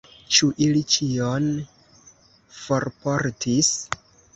[0.37, 1.47] Ĉu ili ĉion
[2.65, 3.75] forportis?